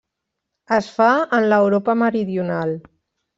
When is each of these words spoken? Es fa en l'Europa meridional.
Es 0.77 0.87
fa 0.95 1.09
en 1.39 1.45
l'Europa 1.51 1.97
meridional. 2.05 2.75